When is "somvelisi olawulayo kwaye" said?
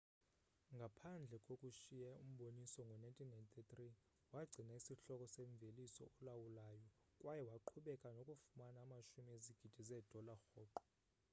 5.35-7.43